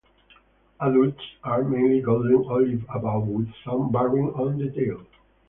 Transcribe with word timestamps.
Adults 0.79 1.21
are 1.43 1.61
mainly 1.63 2.01
golden 2.01 2.37
olive 2.49 2.83
above 2.89 3.27
with 3.27 3.51
some 3.63 3.91
barring 3.91 4.29
on 4.31 4.57
the 4.57 4.71
tail. 4.71 5.05